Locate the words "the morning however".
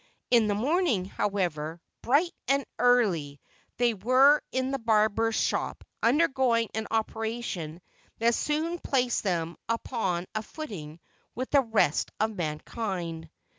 0.47-1.79